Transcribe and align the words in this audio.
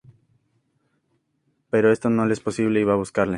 Pero 1.69 1.91
esto 1.91 2.09
no 2.09 2.25
le 2.25 2.33
es 2.33 2.39
posible 2.39 2.79
y 2.79 2.83
va 2.83 2.93
a 2.93 2.95
buscarle. 2.95 3.29